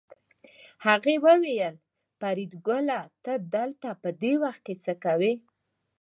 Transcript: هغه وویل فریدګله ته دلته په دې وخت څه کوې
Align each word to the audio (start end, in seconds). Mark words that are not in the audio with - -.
هغه 0.85 1.13
وویل 1.25 1.75
فریدګله 2.19 3.01
ته 3.23 3.33
دلته 3.55 3.89
په 4.01 4.09
دې 4.21 4.33
وخت 4.43 4.65
څه 4.83 4.93
کوې 5.03 5.33